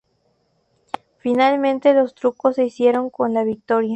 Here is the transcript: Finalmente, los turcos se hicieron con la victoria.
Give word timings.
Finalmente, 1.19 1.93
los 1.93 2.15
turcos 2.15 2.55
se 2.55 2.65
hicieron 2.65 3.11
con 3.11 3.35
la 3.35 3.43
victoria. 3.43 3.89